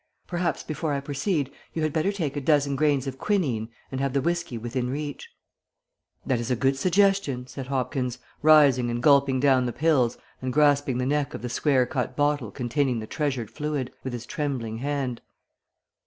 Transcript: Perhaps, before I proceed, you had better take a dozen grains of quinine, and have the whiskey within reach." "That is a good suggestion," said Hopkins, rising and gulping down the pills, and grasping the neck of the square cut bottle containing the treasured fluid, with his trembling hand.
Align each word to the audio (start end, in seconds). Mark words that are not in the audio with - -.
Perhaps, 0.25 0.63
before 0.63 0.93
I 0.93 0.99
proceed, 0.99 1.51
you 1.75 1.83
had 1.83 1.93
better 1.93 2.11
take 2.11 2.35
a 2.35 2.41
dozen 2.41 2.75
grains 2.75 3.05
of 3.05 3.19
quinine, 3.19 3.69
and 3.91 4.01
have 4.01 4.13
the 4.13 4.21
whiskey 4.21 4.57
within 4.57 4.89
reach." 4.89 5.29
"That 6.25 6.39
is 6.39 6.49
a 6.49 6.55
good 6.55 6.75
suggestion," 6.75 7.45
said 7.45 7.67
Hopkins, 7.67 8.17
rising 8.41 8.89
and 8.89 9.03
gulping 9.03 9.39
down 9.39 9.67
the 9.67 9.71
pills, 9.71 10.17
and 10.41 10.51
grasping 10.51 10.97
the 10.97 11.05
neck 11.05 11.35
of 11.35 11.43
the 11.43 11.49
square 11.49 11.85
cut 11.85 12.15
bottle 12.15 12.49
containing 12.49 12.97
the 12.97 13.05
treasured 13.05 13.51
fluid, 13.51 13.93
with 14.03 14.13
his 14.13 14.25
trembling 14.25 14.79
hand. 14.79 15.21